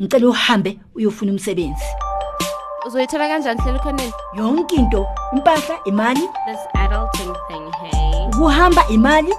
[0.00, 1.84] ngicela uhambe uyofuna umsebenzi.
[2.86, 6.20] Uzoyithola kanjani hlela ukhoneni yonke into impahla imali.
[6.20, 8.26] This adulting thing hey.
[8.26, 9.34] Ukuhamba imali.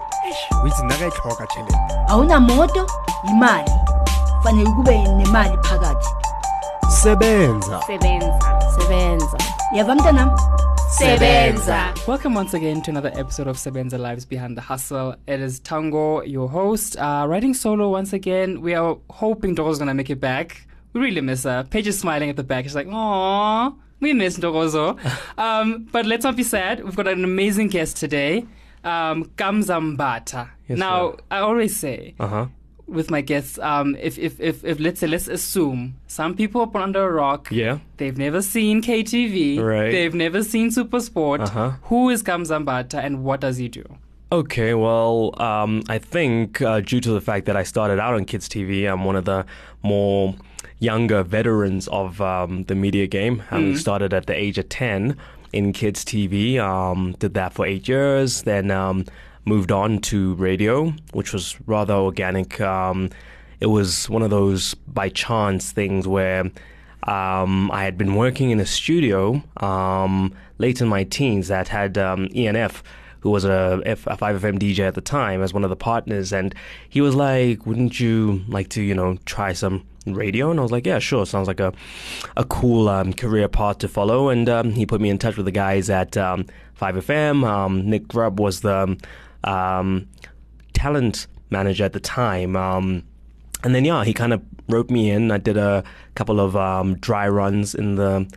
[0.64, 2.88] Withi nakayitlhoga tšhelete awunamoto
[3.30, 3.72] imali.
[4.44, 6.10] Fanele kube nemali phakathi.
[6.90, 7.82] Sebenza.
[7.88, 8.40] Sebenza.
[8.80, 9.38] Sebenza.
[9.74, 10.32] Yava mntanam
[10.90, 15.16] sebenza Welcome once again to another episode of Sebenza Lives Behind the Hustle.
[15.28, 18.62] It is Tango, your host, uh, writing solo once again.
[18.62, 20.66] We are hoping Dogo's gonna make it back.
[20.94, 21.66] We really miss her.
[21.70, 22.64] Paige is smiling at the back.
[22.64, 24.98] She's like, "Aww, we miss Dogozo."
[25.38, 26.84] um, but let's not be sad.
[26.84, 28.46] We've got an amazing guest today,
[28.86, 30.50] um, Kamza Mbatha.
[30.70, 31.18] Yes, now, sir.
[31.32, 32.48] I always say uh-huh
[32.88, 36.68] with my guests, um, if, if, if, if let's say, let's assume some people are
[36.68, 37.50] born under a rock.
[37.52, 39.60] yeah They've never seen KTV.
[39.60, 39.92] Right.
[39.92, 41.42] They've never seen Supersport.
[41.42, 41.72] Uh-huh.
[41.84, 43.84] Who is Kamza Mbatha and what does he do?
[44.32, 48.26] Okay, well, um, I think uh, due to the fact that I started out on
[48.26, 49.46] Kids TV, I'm one of the
[49.84, 50.36] more
[50.80, 55.16] younger veterans of um, the media game, having started at the age of 10
[55.54, 56.60] in Kids TV.
[56.60, 59.06] Um, did that for eight years, then um,
[59.48, 62.60] moved on to radio, which was rather organic.
[62.62, 63.10] Um,
[63.60, 66.52] it was one of those by chance things where
[67.04, 71.98] um, I had been working in a studio um, late in my teens that had
[71.98, 72.82] um, ENF,
[73.22, 76.34] who was a, F- a 5FM DJ at the time, as one of the partners.
[76.34, 76.54] And
[76.90, 80.52] he was like, Wouldn't you like to, you know, try some radio?
[80.52, 81.26] And I was like, Yeah, sure.
[81.26, 81.74] Sounds like a,
[82.36, 84.30] a cool um, career path to follow.
[84.30, 86.46] And um, he put me in touch with the guys at um,
[86.80, 87.48] 5FM.
[87.48, 88.98] Um, Nick Grubb was the
[89.44, 90.08] um,
[90.74, 92.56] talent manager at the time.
[92.56, 93.04] Um,
[93.64, 95.32] and then yeah, he kind of wrote me in.
[95.32, 95.84] I did a
[96.16, 98.28] couple of um, dry runs in the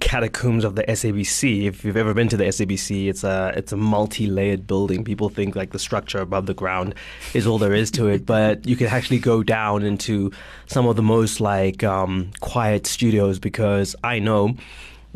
[0.00, 1.66] catacombs of the SABC.
[1.66, 5.04] If you've ever been to the SABC, it's a it's a multi-layered building.
[5.04, 6.94] People think like the structure above the ground
[7.34, 10.30] is all there is to it, but you can actually go down into
[10.66, 14.56] some of the most like um, quiet studios because I know.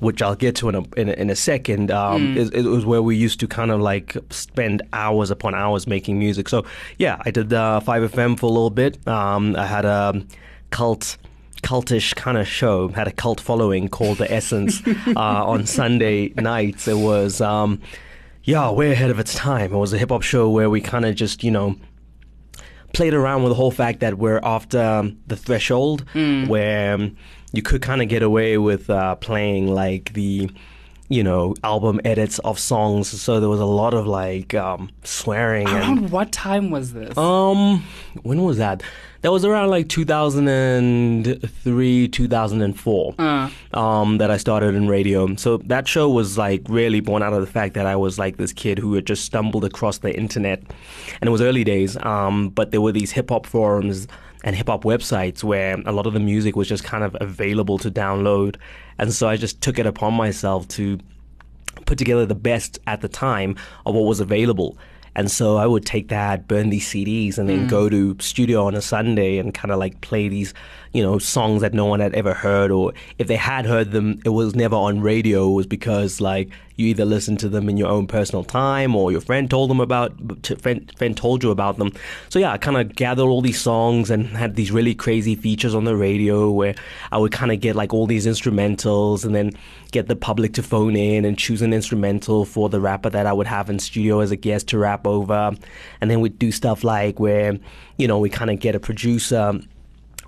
[0.00, 1.90] Which I'll get to in a in a, in a second.
[1.90, 5.86] Um, is, it was where we used to kind of like spend hours upon hours
[5.86, 6.48] making music.
[6.48, 6.64] So
[6.98, 9.06] yeah, I did uh, Five FM for a little bit.
[9.06, 10.24] Um, I had a
[10.70, 11.16] cult
[11.62, 16.88] cultish kind of show had a cult following called the essence uh, on sunday nights
[16.88, 17.78] it was um,
[18.44, 21.14] yeah way ahead of its time it was a hip-hop show where we kind of
[21.14, 21.76] just you know
[22.94, 26.04] played around with the whole fact that we're after um, the threshold
[26.48, 27.16] where um,
[27.52, 30.48] you could kind of get away with uh, playing like the
[31.08, 35.66] you know album edits of songs so there was a lot of like um, swearing
[35.68, 37.16] and Around what time was this?
[37.18, 37.82] um,
[38.22, 38.82] when was that?
[39.22, 43.14] That was around like 2003, 2004.
[43.18, 43.50] Uh.
[43.74, 45.34] Um, that I started in radio.
[45.36, 48.36] So that show was like really born out of the fact that I was like
[48.38, 50.62] this kid who had just stumbled across the internet,
[51.20, 51.96] and it was early days.
[52.02, 54.08] Um, but there were these hip hop forums
[54.44, 57.78] and hip hop websites where a lot of the music was just kind of available
[57.78, 58.56] to download,
[58.98, 60.98] and so I just took it upon myself to
[61.86, 63.56] put together the best at the time
[63.86, 64.76] of what was available.
[65.16, 67.68] And so I would take that, burn these CDs, and then mm.
[67.68, 70.54] go to studio on a Sunday and kind of like play these,
[70.92, 74.20] you know, songs that no one had ever heard, or if they had heard them,
[74.24, 75.48] it was never on radio.
[75.48, 76.50] It was because like
[76.80, 79.80] you either listen to them in your own personal time, or your friend told them
[79.80, 80.12] about,
[80.60, 81.92] friend, friend told you about them.
[82.30, 85.74] So yeah, I kind of gathered all these songs and had these really crazy features
[85.74, 86.74] on the radio where
[87.12, 89.52] I would kind of get like all these instrumentals and then
[89.92, 93.32] get the public to phone in and choose an instrumental for the rapper that I
[93.32, 95.52] would have in studio as a guest to rap over.
[96.00, 97.58] And then we'd do stuff like where,
[97.96, 99.60] you know, we kind of get a producer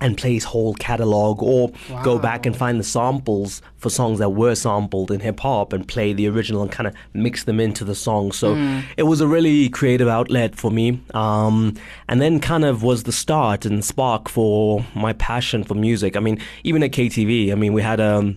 [0.03, 1.71] and play his whole catalog or
[2.03, 5.87] go back and find the samples for songs that were sampled in hip hop and
[5.87, 8.31] play the original and kind of mix them into the song.
[8.31, 8.53] So
[8.97, 11.01] it was a really creative outlet for me.
[11.13, 11.75] Um,
[12.07, 16.15] and then kind of was the start and spark for my passion for music.
[16.17, 18.35] I mean, even at KTV, I mean, we had a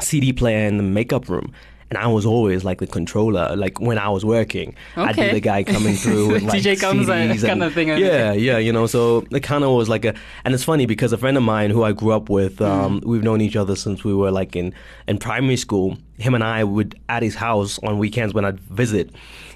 [0.00, 1.52] CD player in the makeup room.
[1.92, 5.40] And I was always like the controller, like when I was working, I'd be the
[5.40, 7.88] guy coming through with like DJ comes in, CDs kind of thing.
[7.88, 8.86] Yeah, yeah, you know.
[8.86, 10.14] So it kind of was like a,
[10.46, 13.22] and it's funny because a friend of mine who I grew up with, um, we've
[13.22, 14.72] known each other since we were like in
[15.06, 15.98] in primary school.
[16.16, 19.10] Him and I would at his house on weekends when I'd visit.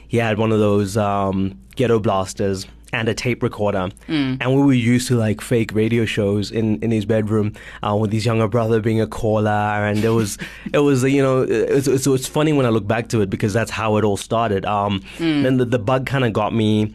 [0.09, 4.73] He had one of those um, ghetto blasters and a tape recorder, and we were
[4.73, 8.81] used to like fake radio shows in, in his bedroom uh, with his younger brother
[8.81, 10.39] being a caller, and it was
[10.73, 13.53] it was you know it's, it's, it's funny when I look back to it because
[13.53, 14.65] that's how it all started.
[14.65, 16.95] Um, Then the, the bug kind of got me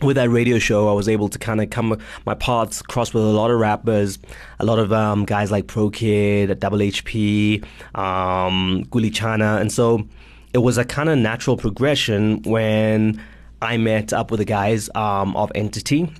[0.00, 3.24] with that radio show, I was able to kind of come my paths cross with
[3.24, 4.18] a lot of rappers,
[4.60, 7.64] a lot of um, guys like Pro Kid, Double HP,
[7.96, 10.06] um, Guli Chana, and so
[10.52, 13.20] it was a kind of natural progression when
[13.60, 16.12] I met up with the guys um, of Entity.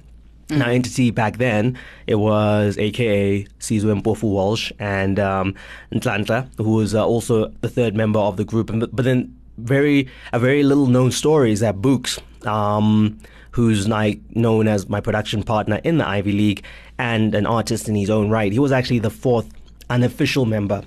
[0.51, 5.55] Now, Entity back then, it was AKA Sizwe Mpofu Walsh and um,
[5.93, 8.71] Ntlantla, who was uh, also the third member of the group.
[8.71, 13.19] And, but then, very a very little known story is that Books, um,
[13.51, 16.65] who's like known as my production partner in the Ivy League
[16.97, 19.51] and an artist in his own right, he was actually the fourth
[19.91, 20.83] unofficial member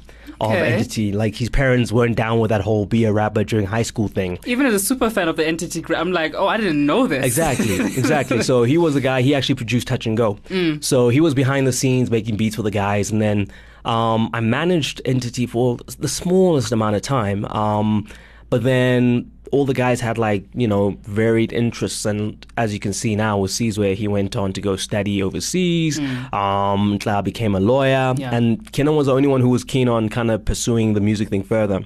[0.45, 0.73] of Okay.
[0.73, 1.11] Entity.
[1.11, 4.39] Like his parents weren't down with that whole be a rapper during high school thing.
[4.45, 7.25] Even as a super fan of the entity, I'm like, oh, I didn't know this.
[7.25, 8.41] Exactly, exactly.
[8.43, 9.21] so he was the guy.
[9.21, 10.39] He actually produced Touch and Go.
[10.81, 13.51] So he was behind the scenes making beats for the guys, and then
[13.85, 17.45] um, I managed Entity for the smallest amount of time.
[17.45, 18.07] Um,
[18.49, 22.93] but then all the guys had like you know varied interests, and as you can
[22.93, 25.99] see now with where he went on to go study overseas.
[26.33, 28.33] Um, Tla became a lawyer, Yeah.
[28.35, 31.29] and Kiernan was the only one who was keen on kind of pursuing the music
[31.29, 31.81] thing further.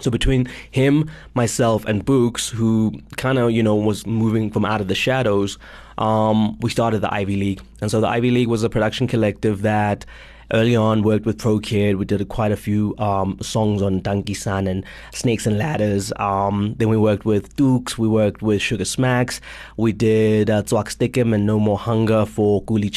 [0.00, 4.80] So between him, myself, and Books, who kind of you know was moving from out
[4.80, 5.58] of the shadows,
[5.98, 7.60] um, we started the Ivy League.
[7.82, 10.06] And so the Ivy League was a production collective that
[10.52, 11.96] early on worked with Pro Kid.
[11.96, 16.12] We did quite a few um, songs on Dankie San and Snakes and Ladders.
[16.16, 17.98] Um, then we worked with Dukes.
[17.98, 19.40] We worked with Sugar Smacks.
[19.76, 22.90] We did uh, Zwak Stickum and No More Hunger for Guli.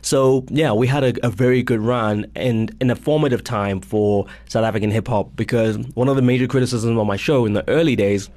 [0.00, 4.26] So yeah, we had a, a very good run and in a formative time for
[4.48, 7.68] South African hip hop because one of the major criticisms on my show in the
[7.68, 8.28] early days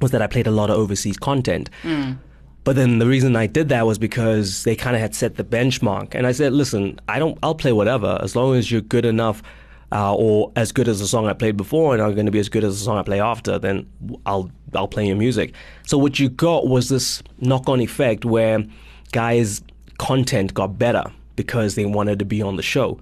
[0.00, 1.70] was that I played a lot of overseas content.
[2.64, 5.44] But then the reason I did that was because they kind of had set the
[5.44, 7.38] benchmark, and I said, "Listen, I don't.
[7.42, 9.42] I'll play whatever as long as you're good enough,
[9.90, 12.38] uh, or as good as the song I played before, and are going to be
[12.38, 13.58] as good as the song I play after.
[13.58, 13.88] Then
[14.26, 15.54] I'll I'll play your music."
[15.86, 18.64] So what you got was this knock-on effect where
[19.10, 19.60] guys'
[19.98, 21.04] content got better
[21.34, 23.00] because they wanted to be on the show.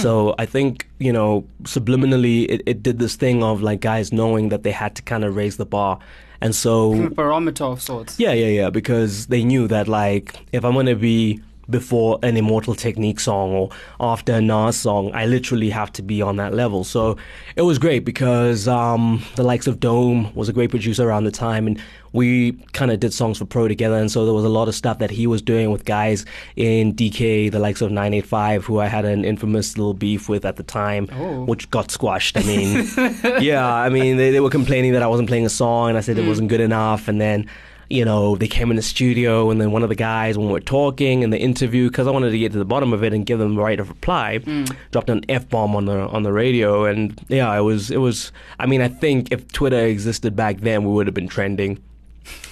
[0.00, 4.48] So I think you know subliminally it, it did this thing of like guys knowing
[4.48, 5.98] that they had to kind of raise the bar,
[6.42, 8.18] and so A barometer of sorts.
[8.18, 8.70] yeah, yeah, yeah.
[8.70, 11.40] Because they knew that, like, if I'm gonna be
[11.70, 13.70] before an Immortal Technique song or
[14.00, 16.84] after a Nas song, I literally have to be on that level.
[16.84, 17.16] So
[17.56, 21.30] it was great because um, the likes of Dome was a great producer around the
[21.30, 21.80] time, and
[22.12, 23.96] we kind of did songs for Pro together.
[23.96, 26.26] And so there was a lot of stuff that he was doing with guys
[26.56, 30.56] in DK, the likes of 985, who I had an infamous little beef with at
[30.56, 31.44] the time, Oh.
[31.44, 32.36] which got squashed.
[32.36, 32.86] I mean,
[33.40, 36.02] yeah, I mean, they, they were complaining that I wasn't playing a song, and I
[36.02, 37.08] said it wasn't good enough.
[37.08, 37.48] And then,
[37.92, 40.52] you know, they came in the studio, and then one of the guys, when we
[40.52, 43.12] were talking in the interview, because I wanted to get to the bottom of it
[43.12, 44.74] and give them the right of reply, mm.
[44.90, 48.32] dropped an f bomb on the on the radio, and yeah, it was it was.
[48.58, 51.82] I mean, I think if Twitter existed back then, we would have been trending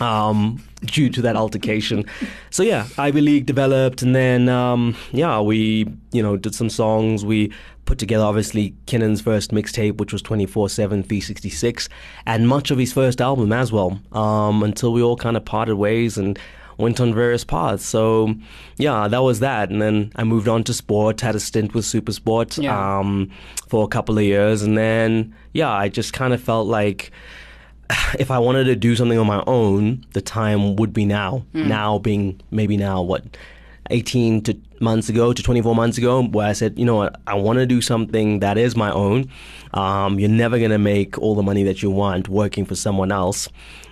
[0.00, 2.04] um, due to that altercation.
[2.50, 7.24] So yeah, Ivy League developed, and then um, yeah, we you know did some songs.
[7.24, 7.52] We
[7.84, 10.70] put together obviously Kiernan's first mixtape, which was 24/7
[11.06, 11.88] 366,
[12.26, 14.00] and much of his first album as well.
[14.12, 16.38] Um, until we all kind of parted ways and
[16.78, 17.84] went on various paths.
[17.84, 18.34] So
[18.78, 21.20] yeah, that was that, and then I moved on to sport.
[21.20, 22.98] Had a stint with Super Sport Yeah.
[23.00, 23.30] um,
[23.68, 27.10] for a couple of years, and then yeah, I just kind of felt like
[28.18, 31.44] if I wanted to do something on my own, the time would be now.
[31.52, 33.24] Now being maybe now what
[33.90, 37.34] 18 to months ago to 24 months ago, where I said, you know what, I
[37.34, 39.28] want to do something that is my own.
[39.74, 43.48] Um, you're never gonna make all the money that you want working for someone else,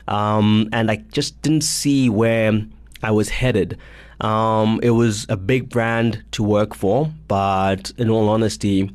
[0.07, 2.61] um, and I just didn't see where
[3.03, 3.79] I was headed.
[4.21, 8.91] Um, it was a big brand to work for, but in all honesty,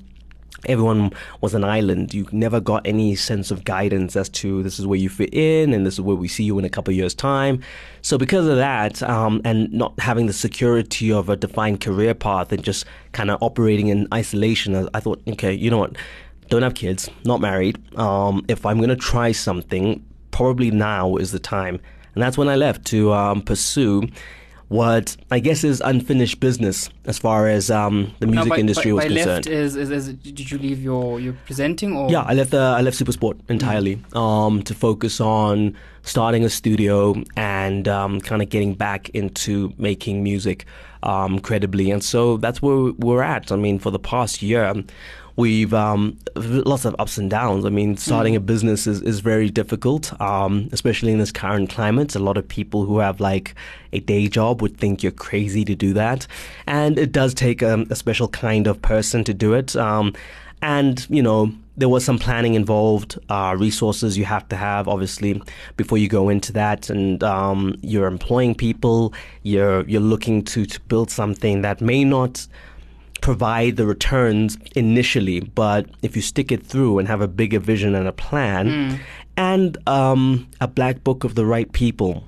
[0.66, 2.14] everyone was an island.
[2.14, 5.74] You never got any sense of guidance as to this is where you fit in
[5.74, 7.62] and this is where we see you in a couple of years' time.
[8.02, 12.52] So because of that, um, and not having the security of a defined career path
[12.52, 15.96] and just kind of operating in isolation, I, thought, okay, you know what?
[16.50, 17.80] Don't have kids, not married.
[17.98, 21.80] Um, if I'm gonna try something, probably now is the time.
[22.14, 24.04] And that's when I left to um, pursue
[24.70, 28.92] what I guess is unfinished business as far as um, the music Now, by- industry
[28.92, 29.46] by, was by concerned.
[29.46, 32.54] left is, is, is did you leave your your presenting or Yeah, I left.
[32.54, 38.42] Uh, I left Supersport entirely um, to focus on starting a studio and um, kind
[38.42, 40.66] of getting back into making music
[41.04, 41.92] um, credibly.
[41.92, 43.52] And so that's where we're at.
[43.52, 44.74] I mean, for the past year,
[45.36, 47.66] we've um, lots of ups and downs.
[47.66, 52.16] I mean, starting a business is, is very difficult, um, especially in this current climate.
[52.16, 53.56] A lot of people who have like
[53.92, 56.28] a day job would think you're crazy to do that,
[56.68, 59.76] and it does take um, a special kind of person to do it.
[59.76, 60.14] Um,
[60.64, 65.42] and you know there was some planning involved uh, resources you have to have obviously
[65.76, 69.14] before you go into that and um, you're employing people
[69.44, 72.48] you're you're looking to, to build something that may not
[73.24, 77.96] provide the returns initially but if you stick it through and have a bigger vision
[77.96, 79.00] and a plan
[79.38, 82.24] and um, a black book of the right people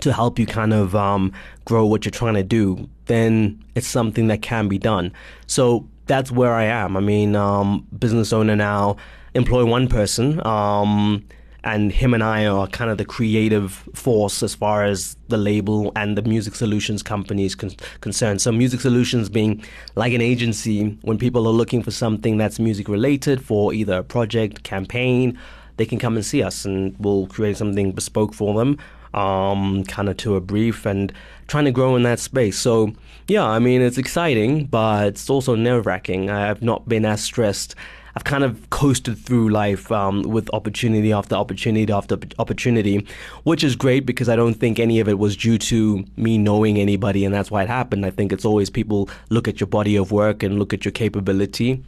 [0.00, 1.32] to help you kind of um,
[1.64, 5.12] grow what you're trying to do, then it's something that can be done.
[5.46, 6.96] So that's where I am.
[6.96, 8.96] I mean, um, business owner now,
[9.34, 10.44] employ one person.
[10.46, 11.24] Um,
[11.64, 15.92] and him and I are kind of the creative force as far as the label
[15.96, 18.40] and the music solutions company is con- concerned.
[18.40, 19.62] So, music solutions being
[19.94, 24.02] like an agency when people are looking for something that's music related for either a
[24.02, 25.38] project, campaign,
[25.76, 28.78] they can come and see us and we'll create something bespoke for them,
[29.14, 31.12] um, kind of to a brief and
[31.46, 32.58] trying to grow in that space.
[32.58, 32.92] So,
[33.28, 36.30] yeah, I mean, it's exciting, but it's also nerve wracking.
[36.30, 37.74] I've not been as stressed
[38.16, 43.06] I've kind of coasted through life um, with opportunity after opportunity after opportunity,
[43.44, 46.78] which is great because I don't think any of it was due to me knowing
[46.78, 48.04] anybody and that's why it happened.
[48.04, 50.92] I think it's always people look at your body of work and look at your
[50.92, 51.82] capability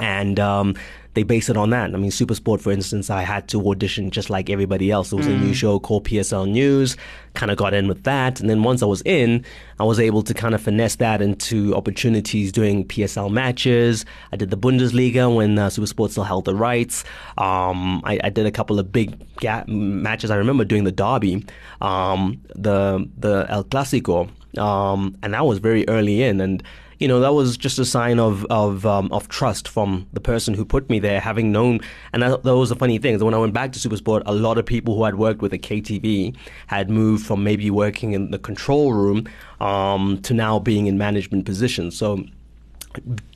[0.00, 0.74] and um,
[1.16, 1.94] they base it on that.
[1.94, 5.08] I mean, Supersport, for instance, I had to audition just like everybody else.
[5.08, 5.34] There was mm.
[5.34, 5.54] a new mm.
[5.54, 6.94] show called PSL News,
[7.32, 8.38] kind of got in with that.
[8.38, 9.42] And then once I was in,
[9.80, 14.04] I was able to kind of finesse that into opportunities doing PSL matches.
[14.30, 17.02] I did the Bundesliga when uh, Supersport still held the rights.
[17.38, 20.30] Um, I, I, did a couple of big ga- matches.
[20.30, 21.46] I remember doing the Derby,
[21.80, 24.28] um, the, the El Clasico.
[24.58, 26.42] Um, and that was very early in.
[26.42, 26.62] And
[26.98, 30.54] you know that was just a sign of of um, of trust from the person
[30.54, 31.80] who put me there, having known.
[32.12, 33.18] And that, that was the funny thing.
[33.18, 35.58] When I went back to Supersport, a lot of people who had worked with the
[35.58, 36.36] KTV
[36.68, 39.26] had moved from maybe working in the control room
[39.60, 41.96] um, to now being in management positions.
[41.96, 42.24] So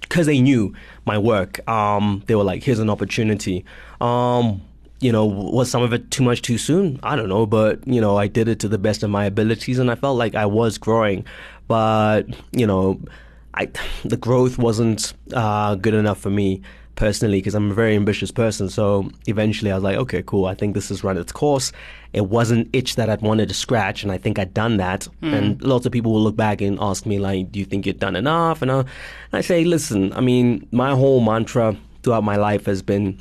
[0.00, 0.74] because they knew
[1.04, 3.64] my work, um, they were like, "Here's an opportunity."
[4.00, 4.62] Um,
[5.00, 7.00] you know, was some of it too much too soon?
[7.02, 9.78] I don't know, but you know, I did it to the best of my abilities,
[9.78, 11.24] and I felt like I was growing.
[11.68, 13.00] But you know,
[13.54, 13.69] I
[14.04, 16.62] the growth wasn't uh, good enough for me
[17.00, 18.69] personally because I'm a very ambitious person.
[18.69, 20.45] So eventually I was like, okay, cool.
[20.45, 21.73] I think this has run its course.
[22.12, 25.09] It wasn't itch that I'd wanted to scratch, and I think I'd done that.
[25.23, 25.33] Mm.
[25.33, 27.99] And lots of people will look back and ask me like, do you think you've
[27.99, 28.61] done enough?
[28.61, 28.88] And I, and
[29.33, 33.19] I say, listen, I mean, my whole mantra throughout my life has been,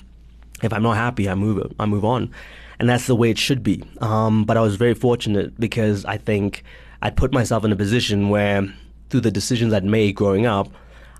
[0.62, 2.32] if I'm not happy, I move I move on,
[2.80, 3.82] and that's the way it should be.
[4.02, 6.64] Um, but I was very fortunate because I think
[7.02, 8.68] I put myself in a position where
[9.10, 10.70] through the decisions I'd made growing up,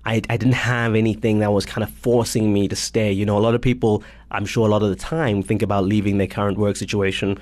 [0.04, 3.12] I, I didn't have anything that was kind of forcing me to stay.
[3.12, 5.84] You know, a lot of people, I'm sure a lot of the time, think about
[5.84, 7.38] leaving their current work situation,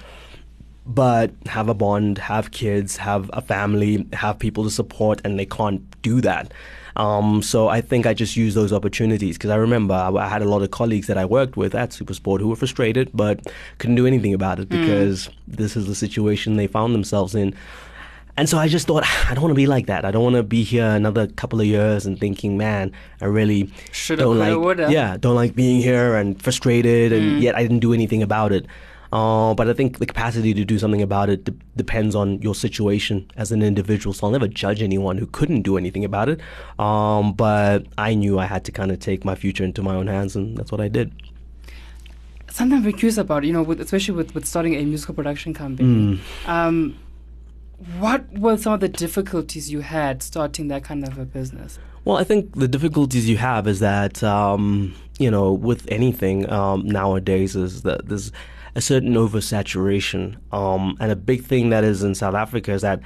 [0.84, 5.46] but have a bond, have kids, have a family, have people to support, and they
[5.46, 6.52] can't do that.
[6.96, 10.42] Um, so I think I just used those opportunities because I remember I, I, had
[10.42, 13.94] a lot of colleagues that I worked with at Supersport who were frustrated but couldn't
[13.94, 14.80] do anything about it mm.
[14.80, 15.32] because mm.
[15.46, 17.54] this is the situation they found themselves in.
[18.38, 20.04] And so I just thought, I don't want to be like that.
[20.04, 23.72] I don't want to be here another couple of years and thinking, man, I really
[23.90, 24.92] Should don't like, woulda.
[24.92, 27.42] yeah, don't like being here and frustrated, and mm.
[27.42, 28.66] yet I didn't do anything about it.
[29.12, 32.54] Uh, but I think the capacity to do something about it de- depends on your
[32.54, 34.12] situation as an individual.
[34.12, 36.40] So I'll never judge anyone who couldn't do anything about it.
[36.78, 40.06] Um, but I knew I had to kind of take my future into my own
[40.06, 41.10] hands, and that's what I did.
[42.52, 45.54] Something I'm very curious about, you know, with, especially with, with starting a musical production
[45.54, 46.20] company.
[46.46, 46.48] Mm.
[46.48, 46.98] Um,
[47.98, 51.78] what were some of the difficulties you had starting that kind of a business?
[52.04, 56.86] Well, I think the difficulties you have is that, um, you know, with anything um,
[56.86, 58.32] nowadays, is that there's
[58.74, 60.36] a certain oversaturation.
[60.52, 63.00] Um, and a big thing that is in South Africa is that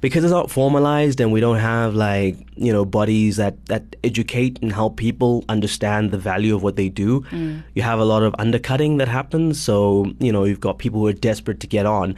[0.00, 4.58] because it's not formalized and we don't have like you know bodies that that educate
[4.60, 7.62] and help people understand the value of what they do mm.
[7.74, 11.06] you have a lot of undercutting that happens so you know you've got people who
[11.06, 12.14] are desperate to get on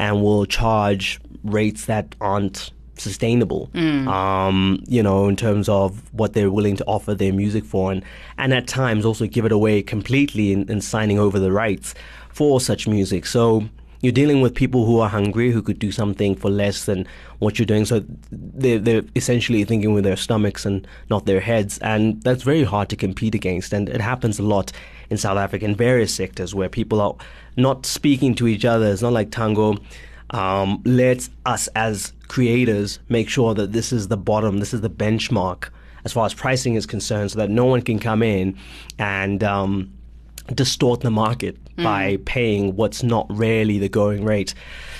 [0.00, 4.06] and will charge rates that aren't sustainable, mm.
[4.06, 8.02] um, you know, in terms of what they're willing to offer their music for, and,
[8.38, 11.94] and at times also give it away completely in, in signing over the rights
[12.28, 13.26] for such music.
[13.26, 13.64] So
[14.02, 17.06] you're dealing with people who are hungry, who could do something for less than
[17.38, 17.84] what you're doing.
[17.84, 21.78] So they're, they're essentially thinking with their stomachs and not their heads.
[21.78, 23.74] And that's very hard to compete against.
[23.74, 24.72] And it happens a lot
[25.10, 27.14] in South Africa in various sectors where people are
[27.56, 28.86] not speaking to each other.
[28.90, 29.76] It's not like tango
[30.30, 34.90] um, let us as creators make sure that this is the bottom, this is the
[34.90, 35.68] benchmark
[36.04, 38.56] as far as pricing is concerned, so that no one can come in
[38.98, 39.92] and um,
[40.54, 41.84] distort the market mm.
[41.84, 44.54] by paying what's not really the going rate.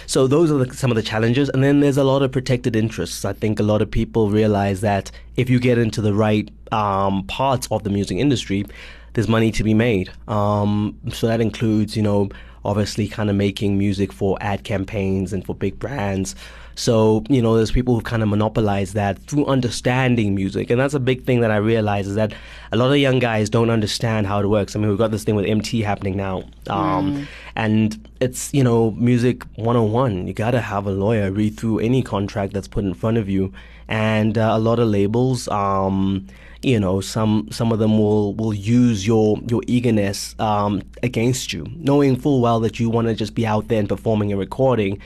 [0.07, 2.77] So those are the, some of the challenges, and then there's a lot of protected
[2.77, 3.25] interests.
[3.25, 7.25] I think a lot of people realize that if you get into the right um,
[7.25, 8.67] parts of the music industry,
[9.15, 10.11] there's money to be made.
[10.29, 12.29] Um, so that includes, you know,
[12.65, 16.35] obviously kind of making music for ad campaigns and for big brands.
[16.77, 20.71] So, you know, there's people who kind of monopolize that through understanding music.
[20.71, 22.33] And that's a big thing that I realize is that
[22.73, 24.75] a lot of young guys don't understand how it works.
[24.75, 26.45] I mean, we've got this thing with Emtee happening now.
[26.69, 30.27] Um, And it's, you know, music 101.
[30.27, 33.29] You got to have a lawyer read through any contract that's put in front of
[33.29, 33.53] you.
[33.89, 36.27] And uh, a lot of labels, um,
[36.63, 41.67] you know, some some of them will will use your your eagerness um, against you,
[41.77, 44.99] knowing full well that you want to just be out there and performing and recording.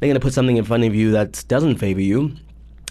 [0.00, 2.34] They're going to put something in front of you that doesn't favor you,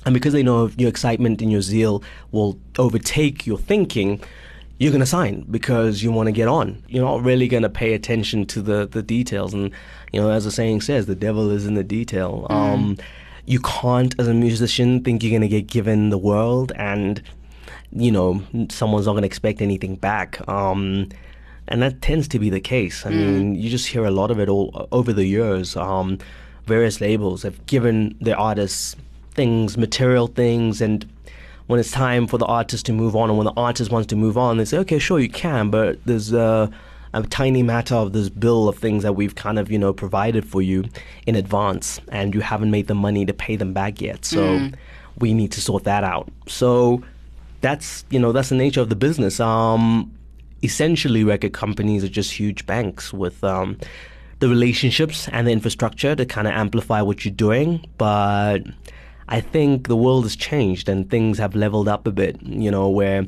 [0.05, 4.21] and because they know your excitement and your zeal will overtake your thinking,
[4.77, 6.81] you're going to sign because you want to get on.
[6.87, 9.53] You're not really going to pay attention to the, the details.
[9.53, 9.71] And,
[10.11, 12.47] you know, as the saying says, the devil is in the detail.
[12.49, 12.97] Um,
[13.45, 17.21] you can't, as a musician, think you're going to get given the world and,
[17.93, 20.47] you know, someone's not going to expect anything back.
[20.47, 21.09] Um,
[21.67, 23.05] and that tends to be the case.
[23.05, 25.77] I mean, you just hear a lot of it all over the years.
[25.77, 26.17] Um,
[26.65, 28.95] various labels have given their artists
[29.33, 31.05] things, material things, and
[31.67, 34.15] when it's time for the artist to move on, and when the artist wants to
[34.17, 36.69] move on, they say, okay, sure, you can, but there's a,
[37.13, 40.45] a tiny matter of this bill of things that we've kind of, you know, provided
[40.45, 40.83] for you
[41.25, 44.25] in advance, and you haven't made the money to pay them back yet.
[44.25, 44.69] So
[45.19, 46.27] we need to sort that out.
[46.47, 47.01] So
[47.61, 49.39] that's, you know, that's the nature of the business.
[49.39, 50.11] Um,
[50.63, 53.77] essentially, record companies are just huge banks with um,
[54.39, 58.59] the relationships and the infrastructure to kind of amplify what you're doing, but
[59.27, 62.89] I think the world has changed and things have leveled up a bit, you know,
[62.89, 63.25] where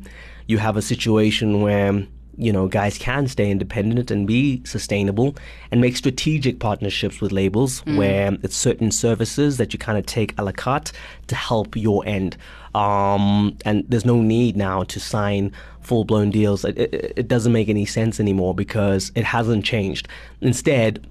[0.48, 2.06] you have a situation where,
[2.38, 5.36] you know, guys can stay independent and be sustainable
[5.72, 10.38] and make strategic partnerships with labels where it's certain services that you kind of take
[10.40, 10.92] a la carte
[11.28, 12.38] to help your end.
[12.74, 16.66] Um, and there's no need now to sign full blown deals.
[16.66, 20.08] It, it, it doesn't make any sense anymore because it hasn't changed.
[20.42, 21.06] Instead,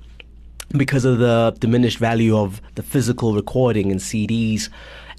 [0.76, 4.68] because of the diminished value of the physical recording and CDs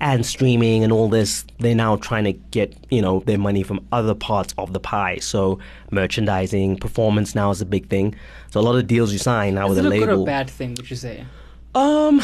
[0.03, 3.79] and streaming and all this, they're now trying to get you know their money from
[3.91, 5.17] other parts of the pie.
[5.17, 5.59] So
[5.91, 8.13] merchandising, performance now is a big thing.
[8.51, 10.23] So a lot of deals you sign now Is with it a a good label.
[10.23, 11.25] or bad thing, would you say?
[11.75, 12.19] Um,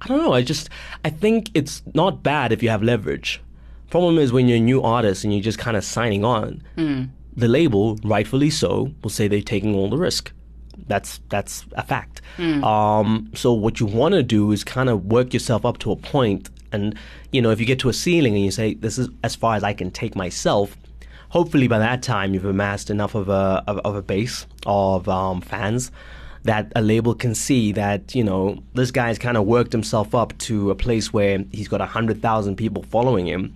[0.00, 0.32] I don't know.
[0.32, 0.70] I just
[1.04, 3.40] I think it's not bad if you have leverage.
[3.90, 6.62] Problem is when you're a new artist and you're just kind of signing on,
[7.36, 10.32] the label, rightfully so, will say they're taking all the risk.
[10.88, 12.20] That's that's a fact.
[12.38, 15.96] Um, so what you want to do is kind of work yourself up to a
[15.96, 16.94] point, and
[17.32, 19.56] you know if you get to a ceiling and you say this is as far
[19.56, 20.76] as I can take myself,
[21.30, 25.40] hopefully by that time you've amassed enough of a of, of a base of um,
[25.40, 25.90] fans
[26.44, 30.36] that a label can see that you know this guy's kind of worked himself up
[30.38, 33.54] to a place where he's got a hundred thousand people following him.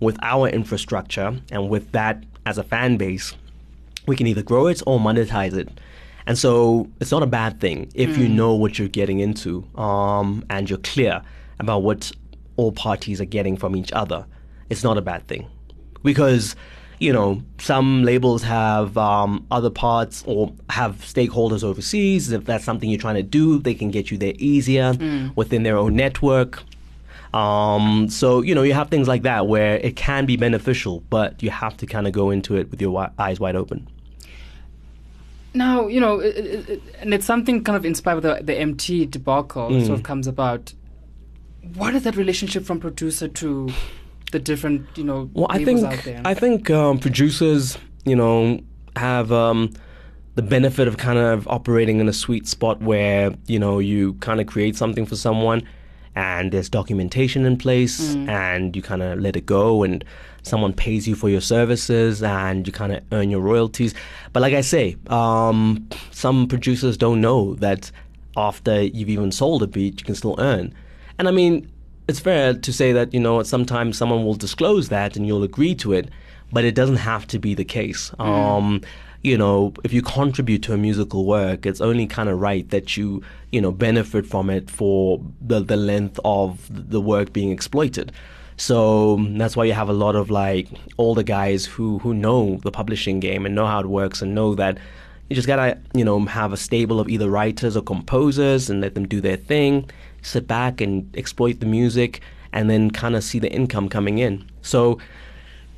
[0.00, 3.34] With our infrastructure and with that as a fan base,
[4.06, 5.68] we can either grow it or monetize it.
[6.26, 10.44] And so it's not a bad thing if you know what you're getting into um,
[10.50, 11.22] and you're clear
[11.58, 12.10] about what
[12.56, 14.26] all parties are getting from each other.
[14.70, 15.46] It's not a bad thing
[16.02, 16.56] because
[17.00, 22.30] you know some labels have um, other parts or have stakeholders overseas.
[22.32, 24.94] If that's something you're trying to do, they can get you there easier
[25.36, 26.62] within their own network.
[27.34, 31.42] Um, so you know you have things like that where it can be beneficial, but
[31.42, 33.88] you have to kind of go into it with your wi- eyes wide open.
[35.56, 38.52] Now, you know, it, it, it- and it's something kind of inspired by the, the
[38.54, 39.86] Emtee debacle Mm.
[39.86, 40.72] sort of comes about.
[41.74, 43.70] What is that relationship from producer to
[44.32, 45.84] the different, you know, Well, I think?
[46.24, 48.60] I think um, producers, you know,
[48.96, 49.72] have um,
[50.34, 54.40] the benefit of kind of operating in a sweet spot where you know you kind
[54.40, 55.62] of create something for someone,
[56.14, 60.04] and there's documentation in place, and you kind of let it go, and
[60.42, 63.94] someone pays you for your services, and you kind of earn your royalties.
[64.32, 67.90] But like I say, um, some producers don't know that
[68.36, 70.74] after you've even sold a beat, you can still earn.
[71.18, 71.70] And I mean,
[72.08, 75.74] it's fair to say that you know sometimes someone will disclose that and you'll agree
[75.76, 76.10] to it,
[76.52, 78.12] but it doesn't have to be the case.
[78.18, 78.82] Um,
[79.22, 82.96] you know, if you contribute to a musical work, it's only kind of right that
[82.96, 83.22] you
[83.52, 88.12] you know benefit from it for the the length of the work being exploited.
[88.56, 92.70] So that's why you have a lot of like older guys who who know the
[92.70, 94.78] publishing game and know how it works and know that
[95.28, 98.94] you just gotta you know have a stable of either writers or composers and let
[98.94, 99.88] them do their thing
[100.24, 102.20] sit back and exploit the music
[102.52, 104.48] and then kind of see the income coming in.
[104.62, 104.98] So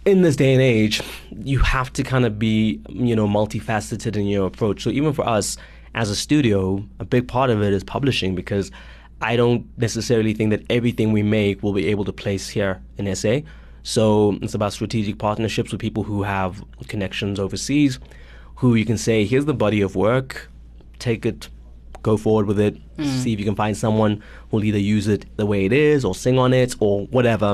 [0.04, 4.26] in this day and age you have to kind of be you know multifaceted in
[4.26, 4.82] your approach.
[4.82, 5.56] So even for us
[5.94, 8.70] as a studio a big part of it is publishing because
[9.22, 13.16] i don't necessarily think that everything we make will be able to place here in
[13.16, 13.40] sa
[13.82, 17.98] so it's about strategic partnerships with people who have connections overseas
[18.56, 20.50] who you can say, here's the body of work,
[20.98, 21.48] take it,
[22.10, 22.74] go forward with it.
[23.22, 26.14] See if you can find someone who'll either use it the way it is, or
[26.14, 27.50] sing on it, or whatever.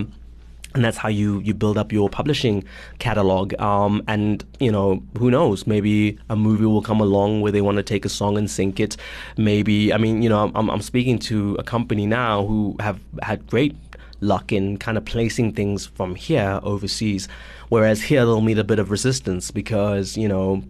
[0.74, 2.64] And that's how you, you build up your publishing
[2.98, 3.46] catalog.
[3.60, 5.66] Um, and, you know, who knows?
[5.66, 8.80] Maybe a movie will come along where they want to take a song and sync
[8.80, 8.96] it.
[9.36, 13.46] Maybe, I mean, you know, I'm, I'm speaking to a company now who have had
[13.46, 13.74] great
[14.20, 17.28] luck in kind of placing things from here overseas.
[17.68, 20.62] Whereas here they'll meet a bit of resistance because, you know,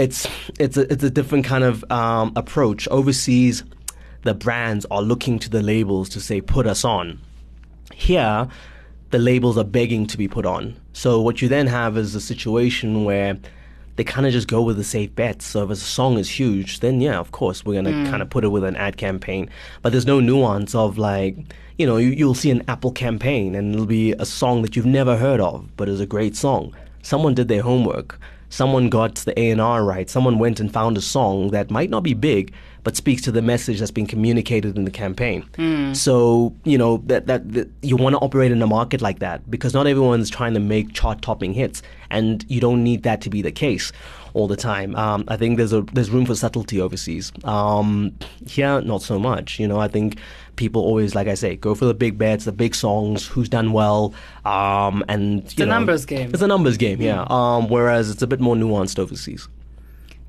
[0.00, 0.26] it's
[0.58, 2.88] it's a, it's a different kind of um, approach.
[2.88, 3.62] Overseas,
[4.22, 7.20] the brands are looking to the labels to say, put us on.
[7.94, 8.48] Here,
[9.10, 10.80] the labels are begging to be put on.
[10.94, 13.38] So what you then have is a situation where
[13.96, 15.44] they kind of just go with the safe bets.
[15.44, 18.44] So if a song is huge, then yeah, of course we're gonna kind of put
[18.44, 19.50] it with an ad campaign.
[19.82, 21.36] But there's no nuance of like,
[21.76, 24.86] you know, you, you'll see an Apple campaign and it'll be a song that you've
[24.86, 26.74] never heard of, but is a great song.
[27.02, 28.18] Someone did their homework.
[28.50, 30.10] Someone got the A and R right.
[30.10, 33.42] Someone went and found a song that might not be big, but speaks to the
[33.42, 35.48] message that's been communicated in the campaign.
[35.56, 35.94] Hmm.
[35.94, 39.50] So you know that, that that you want to operate in a market like that
[39.50, 43.40] because not everyone's trying to make chart-topping hits, and you don't need that to be
[43.40, 43.92] the case
[44.34, 44.94] all the time.
[44.96, 47.32] Um, I think there's a there's room for subtlety overseas.
[47.44, 48.12] Um,
[48.46, 49.58] here, not so much.
[49.58, 50.18] You know, I think
[50.56, 53.72] people always, like I say, go for the big bets, the big songs, who's done
[53.72, 54.12] well,
[54.44, 56.30] um, and you a know, numbers game.
[56.32, 57.24] It's a numbers game, yeah.
[57.30, 59.48] Um, whereas it's a bit more nuanced overseas.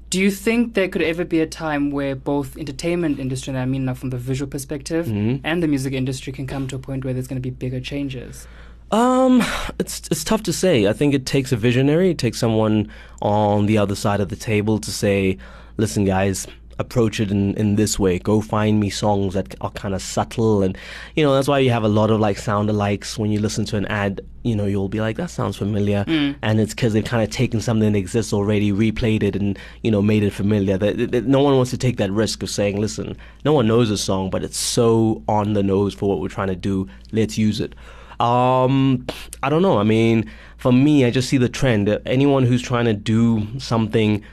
[0.10, 3.66] Do you think there could ever be a time where both entertainment industry, and I
[3.66, 5.46] mean now from the visual perspective, Mm-hmm.
[5.46, 7.80] and the music industry can come to a point where there's going to be bigger
[7.80, 8.46] changes?
[8.92, 9.42] Um,
[9.80, 10.88] it's it's tough to say.
[10.88, 12.12] I think it takes a visionary.
[12.12, 15.38] It takes someone on the other side of the table to say,
[15.78, 16.46] "Listen, guys,
[16.78, 18.20] approach it in, in this way.
[18.20, 20.78] Go find me songs that are kind of subtle." And
[21.16, 23.64] you know that's why you have a lot of like sound alikes when you listen
[23.66, 24.20] to an ad.
[24.44, 26.04] You know you'll be like, "That sounds familiar,"
[26.42, 29.92] and it's because they've kind of taken something that exists already, replayed it, and you
[29.92, 30.78] know made it familiar.
[30.78, 34.02] That no one wants to take that risk of saying, "Listen, no one knows this
[34.02, 36.90] song, but it's so on the nose for what we're trying to do.
[37.14, 37.74] Let's use it."
[38.22, 39.08] Um,
[39.42, 39.80] I don't know.
[39.80, 41.90] I mean, for me, I just see the trend.
[42.06, 44.24] Anyone who's trying to do something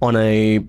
[0.00, 0.64] on a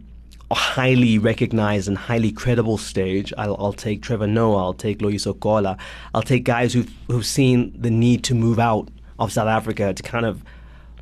[0.52, 5.78] highly recognized and highly credible stage, I'll, I'll take Trevor Noah, I'll take Loyiso Gola,
[6.14, 10.04] I'll take guys who've, who've seen the need to move out of South Africa to
[10.04, 10.44] kind of,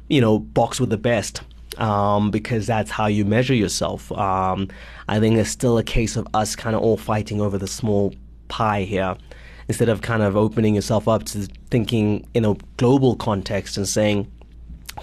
[0.08, 1.42] you know, box with the best.
[1.78, 4.12] Um, because that's how you measure yourself.
[4.12, 4.68] Um,
[5.08, 8.14] I think it's still a case of us kind of all fighting over the small
[8.50, 9.16] pie here
[9.70, 14.30] instead of kind of opening yourself up to thinking in a global context and saying,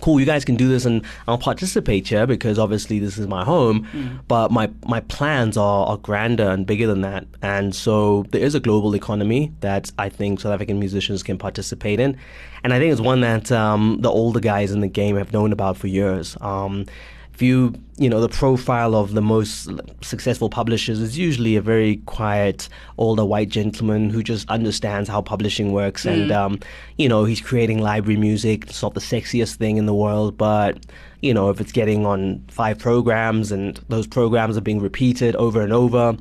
[0.00, 3.44] cool, you guys can do this and I'll participate here because obviously this is my
[3.44, 3.88] home,
[4.28, 7.26] but my, my plans are, are grander and bigger than that.
[7.42, 12.00] And so there is a global economy that I think South African musicians can participate
[12.00, 12.18] in.
[12.64, 15.52] And I think it's one that um, the older guys in the game have known
[15.52, 16.36] about for years.
[16.40, 16.86] Um,
[17.36, 19.68] if you you know the profile of the most
[20.00, 25.70] successful publishers is usually a very quiet older white gentleman who just understands how publishing
[25.70, 26.58] works and um,
[26.96, 30.86] you know he's creating library music it's not the sexiest thing in the world but
[31.20, 35.60] you know if it's getting on five programs and those programs are being repeated over
[35.60, 36.16] and over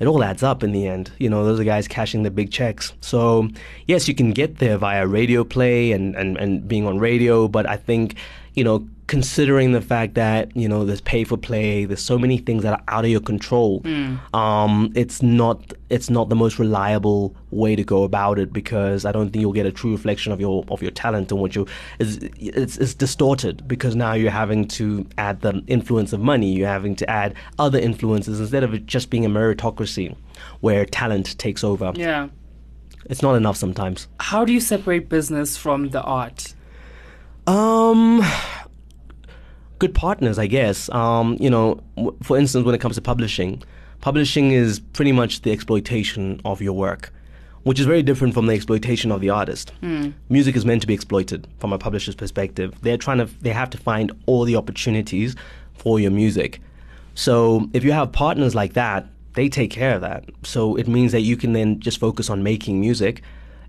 [0.00, 1.10] it all adds up in the end.
[1.18, 2.92] You know, those are guys cashing the big checks.
[3.00, 3.48] So,
[3.88, 7.68] yes, you can get there via radio play and, and, and being on radio, but
[7.68, 8.14] I think,
[8.54, 12.38] you know, considering the fact that, you know, there's pay for play, there's so many
[12.38, 13.82] things that are out of your control,
[14.34, 19.10] um, it's not it's not the most reliable way to go about it because I
[19.10, 21.66] don't think you'll get a true reflection of your of your talent and what you
[21.98, 26.68] is it's, it's distorted because now you're having to add the influence of money, you're
[26.68, 30.14] having to add other influences instead of it just being a meritocracy
[30.60, 31.92] where talent takes over.
[31.96, 32.28] Yeah.
[33.06, 34.06] It's not enough sometimes.
[34.20, 36.54] How do you separate business from the art?
[37.46, 38.22] Um,
[39.78, 40.88] good partners, I guess.
[40.90, 41.80] Um, you know,
[42.22, 43.62] for instance, when it comes to publishing,
[44.00, 47.12] publishing is pretty much the exploitation of your work,
[47.62, 49.72] which is very different from the exploitation of the artist.
[50.28, 52.74] Music is meant to be exploited from a publisher's perspective.
[52.82, 55.36] They're trying to, they have to find all the opportunities
[55.74, 56.60] for your music.
[57.14, 60.24] So if you have partners like that, they take care of that.
[60.42, 63.22] So it means that you can then just focus on making music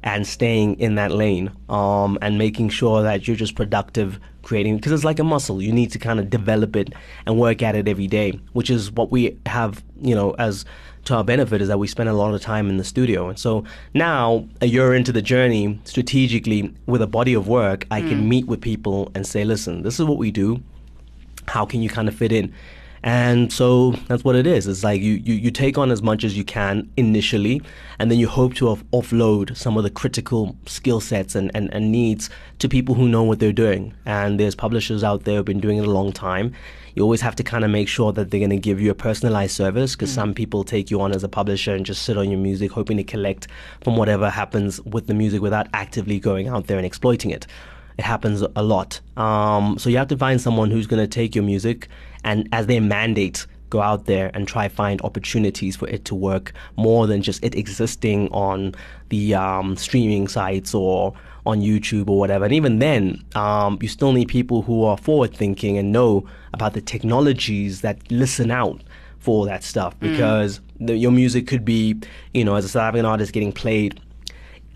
[0.03, 4.91] and staying in that lane um, and making sure that you're just productive creating because
[4.91, 5.61] it's like a muscle.
[5.61, 6.93] You need to kind of develop it
[7.25, 10.65] and work at it every day which is what we have you know as
[11.05, 13.29] to our benefit is that we spend a lot of time in the studio.
[13.29, 18.01] And so now a year into the journey strategically with a body of work i
[18.01, 20.61] can meet with people and say listen this is what we do.
[21.47, 22.53] How can you kind of fit in
[23.03, 24.67] And so that's what it is.
[24.67, 27.61] It's like you, you, you take on as much as you can initially,
[27.97, 31.73] and then you hope to off- offload some of the critical skill sets and, and,
[31.73, 33.93] and needs to people who know what they're doing.
[34.05, 36.53] And there's publishers out there who've been doing it a long time.
[36.95, 38.95] You always have to kind of make sure that they're going to give you a
[38.95, 40.35] personalized service because some mm.
[40.35, 43.03] people take you on as a publisher and just sit on your music hoping to
[43.03, 43.47] collect
[43.81, 47.47] from whatever happens with the music without actively going out there and exploiting it.
[47.99, 49.01] It happens a lot.
[49.17, 51.89] Um, so you have to find someone who's going to take your music
[52.23, 56.53] and, as their mandate, go out there and try find opportunities for it to work
[56.77, 58.73] more than just it existing on
[59.09, 61.13] the um, streaming sites or
[61.45, 62.45] on YouTube or whatever.
[62.45, 66.75] And even then, um, you still need people who are forward thinking and know about
[66.75, 68.81] the technologies that listen out
[69.17, 71.97] for that stuff because the, your music could be,
[72.33, 73.99] you know, as a South African artist getting played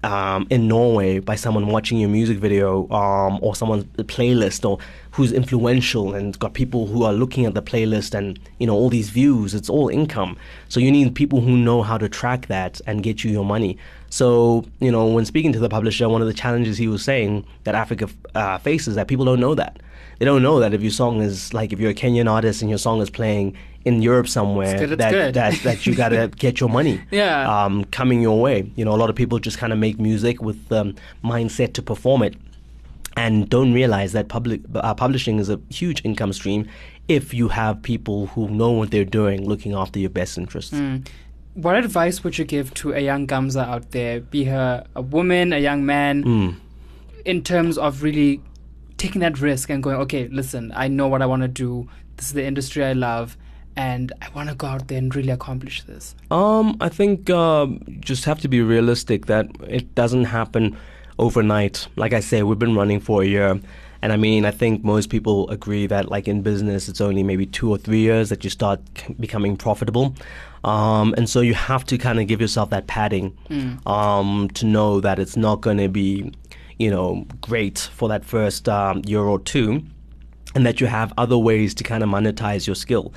[0.03, 4.79] um, in Norway by someone watching your music video um, or someone's playlist or
[5.11, 8.89] who's influential and got people who are looking at the playlist and you know all
[8.89, 9.53] these views.
[9.53, 10.37] It's all income.
[10.69, 13.77] So you need people who know how to track that and get you your money
[14.17, 14.27] so
[14.85, 17.73] you know when speaking to the publisher one of the challenges he was saying that
[17.83, 19.73] Africa uh, faces that people don't know that
[20.19, 22.69] they don't know that if your song is like if you're a Kenyan artist and
[22.69, 23.47] your song is playing
[23.85, 25.33] in Europe somewhere It's good, it's that, good.
[25.33, 27.37] that that you gotta get your money Yeah.
[27.65, 28.57] um, coming your way.
[28.75, 31.81] You know, a lot of people just kind of make music with um, mindset to
[31.81, 32.35] perform it,
[33.17, 36.61] and don't realize that public uh, publishing is a huge income stream
[37.07, 40.73] if you have people who know what they're doing, looking after your best interests.
[40.73, 41.05] Mm.
[41.55, 45.53] What advice would you give to a young Kamza out there, be her a woman,
[45.53, 46.55] a young man, Mm.
[47.25, 48.41] in terms of really
[48.97, 51.87] taking that risk and going, okay, listen, I know what I want to do.
[52.17, 53.37] This is the industry I love,
[53.75, 56.15] and I want to go out there and really accomplish this.
[56.31, 60.75] Um, I think um, just have to be realistic that it doesn't happen
[61.19, 61.87] overnight.
[61.95, 63.59] Like I say, we've been running for a year.
[64.03, 67.45] And I mean, I think most people agree that, like in business, it's only maybe
[67.45, 70.13] two or three years that you start c- becoming profitable.
[70.65, 73.27] Um, and so you have to kind of give yourself that padding
[73.85, 76.33] um, to know that it's not going to be,
[76.79, 79.81] you know, great for that first um, year or two
[80.53, 83.13] and that you have other ways to kind of monetize your skill.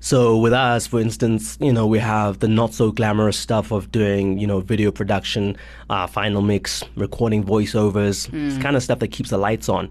[0.00, 3.90] So with us, for instance, you know, we have the not so glamorous stuff of
[3.90, 5.56] doing, you know, video production,
[5.90, 9.88] uh, final mix, recording voiceovers, it's kind of stuff that keeps the lights on,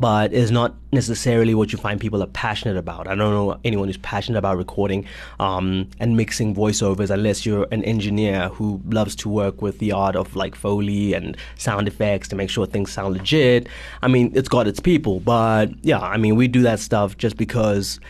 [0.00, 3.06] but is not necessarily what you find people are passionate about.
[3.06, 5.06] I don't know anyone who's passionate about recording
[5.38, 10.16] um, and mixing voiceovers unless you're an engineer who loves to work with the art
[10.16, 13.68] of like Foley and sound effects to make sure things sound legit.
[14.02, 17.36] I mean, it's got its people, but yeah, I mean, we do that stuff just
[17.36, 18.00] because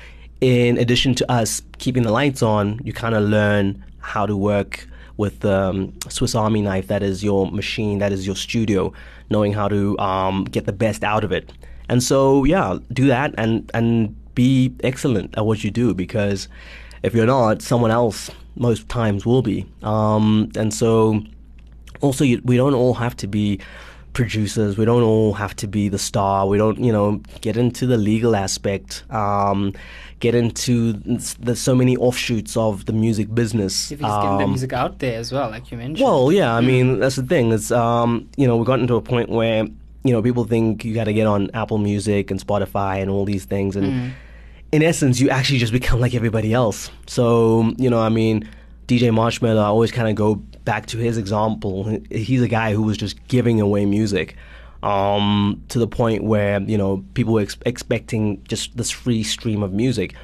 [0.40, 4.86] in addition to us keeping the lights on, you kind of learn how to work
[5.16, 8.92] with the um, Swiss Army knife that is your machine, that is your studio,
[9.30, 11.52] knowing how to um, get the best out of it.
[11.88, 16.48] And so, yeah, do that and, and be excellent at what you do because
[17.02, 19.66] if you're not, someone else most times will be.
[19.82, 21.20] Um, and so,
[22.00, 23.60] also you, we don't all have to be
[24.12, 27.84] producers we don't all have to be the star we don't you know get into
[27.84, 29.72] the legal aspect um,
[30.20, 34.50] get into the so many offshoots of the music business If he's getting the Um,
[34.50, 36.06] music out there as well, like you mentioned.
[36.06, 37.50] well, yeah, I mean that's the thing.
[37.52, 39.66] It's um, you know, we've gotten to a point where
[40.04, 43.24] you know people think you got to get on Apple Music and Spotify and all
[43.24, 44.12] these things, and
[44.72, 46.90] in essence, you actually just become like everybody else.
[47.06, 48.48] So you know, I mean,
[48.86, 51.98] DJ Marshmello, I always kind of go back to his example.
[52.10, 54.36] He's a guy who was just giving away music.
[54.82, 59.62] Um, to the point where you know people were ex- expecting just this free stream
[59.62, 60.14] of music,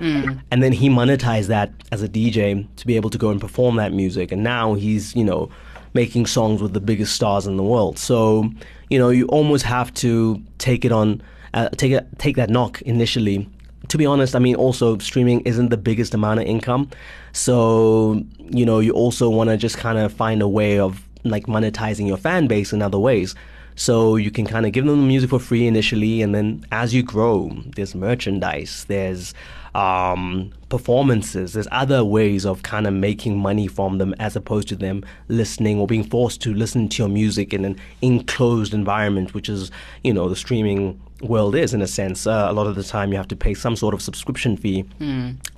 [0.51, 3.77] and then he monetized that as a DJ to be able to go and perform
[3.77, 5.49] that music, and now he's you know
[5.95, 7.99] making songs with the biggest stars in the world.
[7.99, 8.51] So
[8.91, 11.23] you know you almost have to take it on,
[11.55, 13.49] uh, take it, take that knock initially.
[13.89, 16.91] To be honest, I mean also streaming isn't the biggest amount of income,
[17.33, 21.47] so you know you also want to just kind of find a way of like
[21.47, 23.35] monetizing your fan base in other ways.
[23.81, 26.93] So you can kind of give them the music for free initially, and then as
[26.93, 29.33] you grow, there's merchandise, there's
[29.75, 34.77] um, performances, there's other ways of kind of making money from them as opposed to
[34.77, 39.49] them listening or being forced to listen to your music in an enclosed environment, which
[39.49, 39.71] is,
[40.05, 42.27] you know, the streaming world is in a sense.
[42.27, 44.85] Uh, a lot of the time you have to pay some sort of subscription fee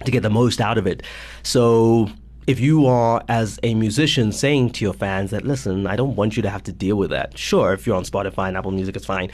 [0.05, 1.03] to get the most out of it.
[1.43, 2.09] So
[2.47, 6.37] if you are as a musician saying to your fans that listen i don't want
[6.37, 7.37] you to have to deal with that.
[7.39, 9.31] Sure if you're on spotify and apple music it's fine.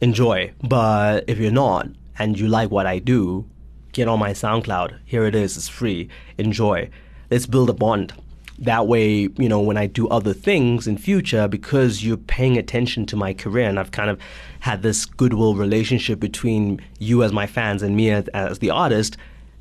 [0.00, 0.52] Enjoy.
[0.62, 3.48] But if you're not and you like what i do
[3.92, 4.98] get on my soundcloud.
[5.04, 5.56] Here it is.
[5.56, 6.08] It's free.
[6.36, 6.90] Enjoy.
[7.30, 8.12] Let's build a bond.
[8.58, 13.06] That way you know when i do other things in future because you're paying attention
[13.06, 14.20] to my career and i've kind of
[14.58, 19.16] had this goodwill relationship between you as my fans and me as, as the artist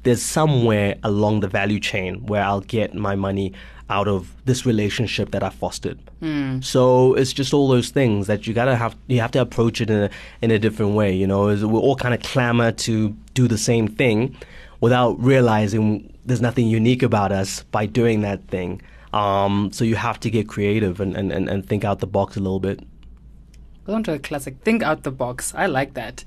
[0.07, 3.51] there's somewhere along the value chain where I'll get my money
[3.89, 5.99] out of this relationship that I fostered.
[6.61, 8.95] So it's just all those things that you gotta have.
[9.07, 10.09] You have to approach it in a
[10.41, 11.13] in a different way.
[11.13, 12.93] You know, Is we're all kind of clamor to
[13.33, 14.35] do the same thing,
[14.79, 18.81] without realizing there's nothing unique about us by doing that thing.
[19.13, 22.37] Um, so you have to get creative and, and, and, and think out the box
[22.37, 22.79] a little bit.
[23.85, 24.55] Go on to a classic.
[24.63, 25.53] Think out the box.
[25.55, 26.23] I like that.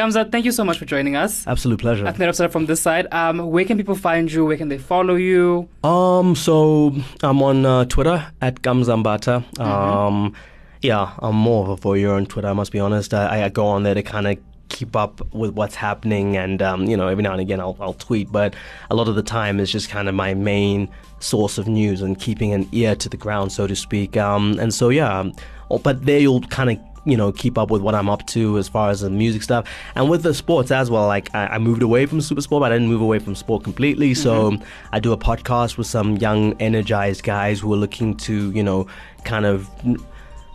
[0.00, 1.46] Kamza, thank you so much for joining us.
[1.46, 2.10] Absolute pleasure.
[2.10, 3.06] That start from this side.
[3.12, 4.46] Um, where can people find you?
[4.46, 5.68] Where can they follow you?
[5.84, 9.60] Um, so I'm on uh, Twitter at Gamzambata.
[9.60, 10.34] Um,
[10.80, 12.48] yeah, I'm more of a voyeur on Twitter.
[12.48, 13.12] I must be honest.
[13.12, 14.38] I, I go on there to kind of
[14.70, 17.92] keep up with what's happening, and um, you know, every now and again I'll, I'll
[17.92, 18.32] tweet.
[18.32, 18.54] But
[18.90, 22.18] a lot of the time, it's just kind of my main source of news and
[22.18, 24.16] keeping an ear to the ground, so to speak.
[24.16, 25.34] Um, and so yeah, um,
[25.70, 28.58] oh, but there you'll kind of you know keep up with what I'm up to
[28.58, 31.06] as far as the music stuff and with the sports as well.
[31.06, 34.14] Like I, I moved away from SuperSport, but I didn't move away from sport completely.
[34.14, 34.64] So mm-hmm.
[34.92, 38.86] I do a podcast with some young, energized guys who are looking to you know
[39.24, 39.68] kind of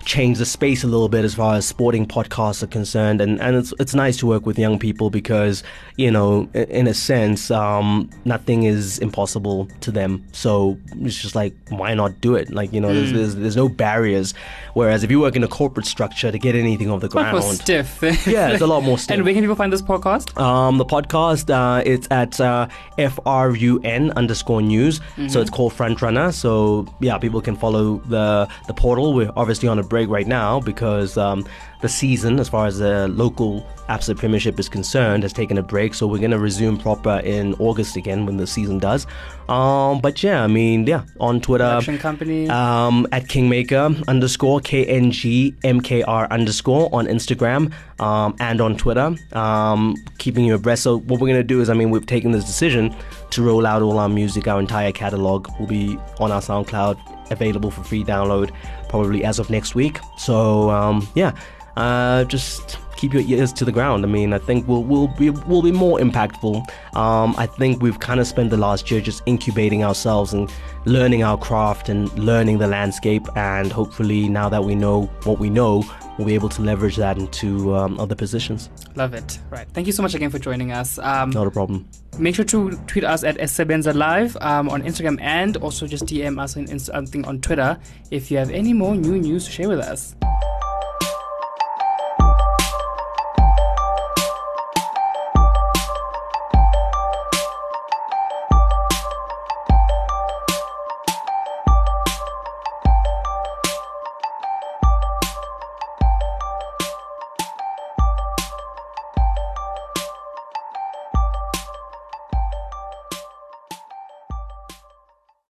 [0.05, 3.55] change the space a little bit as far as sporting podcasts are concerned and, and
[3.55, 5.63] it's it's nice to work with young people because
[5.97, 11.53] you know in a sense um, nothing is impossible to them so it's just like
[11.69, 14.33] why not do it like you know there's, there's there's no barriers
[14.75, 17.53] whereas if you work in a corporate structure to get anything off the Much more
[17.53, 17.99] stiff.
[18.27, 20.39] yeah it's a lot more stiff and where can people find this podcast?
[20.39, 24.99] um, the podcast, uh, it's at uh, FRUN underscore news.
[25.27, 26.33] So it's called Frontrunner.
[26.33, 29.13] So yeah, people can follow the the portal.
[29.13, 31.45] We're obviously on a break right now because um,
[31.79, 35.93] the season, as far as the local Absa Premiership is concerned, has taken a break.
[35.93, 39.07] So we're going to resume proper in August again when the season does.
[39.49, 41.65] Um, but yeah, I mean, yeah, on Twitter.
[41.65, 42.49] Production company.
[42.49, 48.61] Um, at Kingmaker underscore K N G M K R underscore on Instagram um, and
[48.61, 50.83] on Twitter, um, keeping you abreast.
[50.83, 52.95] So what we're gonna do is, I mean, we've taken this decision
[53.31, 57.71] to roll out all our music, our entire catalog will be on our SoundCloud, available
[57.71, 58.51] for free download,
[58.89, 59.99] probably as of next week.
[60.17, 61.33] So um, yeah,
[61.77, 64.05] uh, just keep your ears to the ground.
[64.05, 66.57] I mean, I think we'll we'll be we'll be more impactful.
[66.95, 70.51] Um, I think we've kind of spent the last year just incubating ourselves and
[70.85, 73.27] learning our craft and learning the landscape.
[73.35, 75.83] And hopefully, now that we know what we know,
[76.17, 78.69] we'll be able to leverage that into um, other positions.
[78.95, 79.39] Love it.
[79.49, 79.67] Right.
[79.73, 80.97] Thank you so much again for joining us.
[80.99, 81.87] Um, Not a problem.
[82.17, 86.41] Make sure to tweet us at Sebenza Live um, on Instagram and also just DM
[86.41, 87.77] us on something on Twitter
[88.09, 90.15] if you have any more new news to share with us.